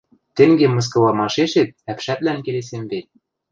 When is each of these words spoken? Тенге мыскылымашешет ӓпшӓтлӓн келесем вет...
Тенге 0.35 0.67
мыскылымашешет 0.75 1.69
ӓпшӓтлӓн 1.91 2.39
келесем 2.45 2.83
вет... 2.91 3.07